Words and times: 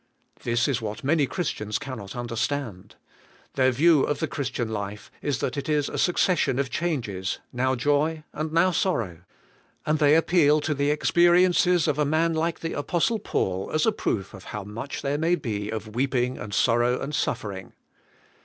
This 0.41 0.67
is 0.67 0.81
what 0.81 1.03
many 1.03 1.27
Christians 1.27 1.77
cannot 1.77 2.15
understand. 2.15 2.95
Their 3.53 3.69
view 3.69 4.01
of 4.01 4.17
the 4.17 4.27
Christian 4.27 4.67
life 4.67 5.11
is 5.21 5.37
that 5.41 5.57
it 5.57 5.69
is 5.69 5.87
a 5.89 5.99
succession 5.99 6.57
of 6.57 6.71
changes, 6.71 7.37
now 7.53 7.75
joy 7.75 8.23
and 8.33 8.51
now 8.51 8.71
sorrow. 8.71 9.19
And 9.85 9.99
they 9.99 10.15
appeal 10.15 10.59
to 10.61 10.73
the 10.73 10.89
experi 10.89 11.25
188 11.43 11.43
ABIDE 11.43 11.45
IN 11.45 11.51
CHEIST: 11.53 11.63
4 11.65 11.73
ences 11.73 11.87
of 11.87 11.99
a 11.99 12.09
man 12.09 12.33
like 12.33 12.61
the 12.61 12.73
Apostle 12.73 13.19
Paul, 13.19 13.69
as 13.71 13.85
a 13.85 13.91
proof 13.91 14.33
of 14.33 14.45
*4^ 14.45 14.47
how 14.47 14.63
much 14.63 15.03
there 15.03 15.19
may 15.19 15.35
be 15.35 15.69
of 15.69 15.93
weeping, 15.93 16.35
and 16.39 16.51
sorrow, 16.51 16.99
and 16.99 17.13
sufEering. 17.13 17.73